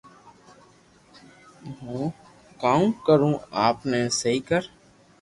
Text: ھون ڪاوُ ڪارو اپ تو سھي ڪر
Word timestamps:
ھون 1.77 2.03
ڪاوُ 2.61 2.83
ڪارو 3.05 3.31
اپ 3.65 3.75
تو 3.91 3.99
سھي 4.19 4.33
ڪر 4.47 4.63